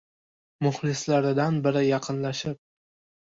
[0.67, 2.57] Muxlislaridan biri yaqinlashib: